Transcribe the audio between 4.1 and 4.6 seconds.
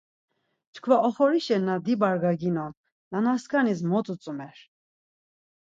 utzumer.